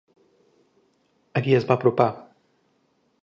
[1.39, 2.09] A qui es va apropar?